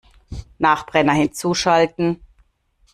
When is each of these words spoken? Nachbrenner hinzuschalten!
Nachbrenner 0.57 1.13
hinzuschalten! 1.13 2.21